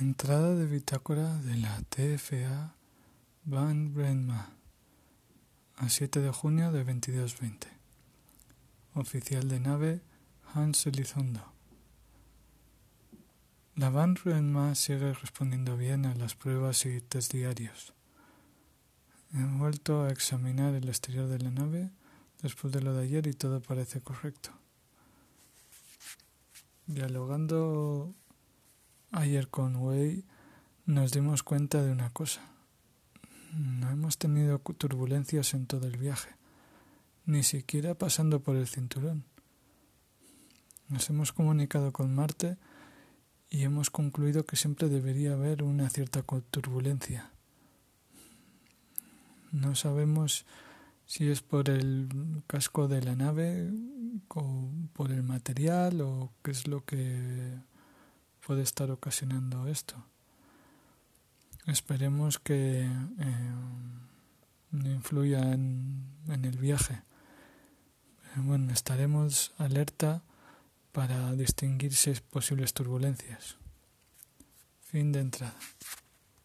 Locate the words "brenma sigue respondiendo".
14.14-15.76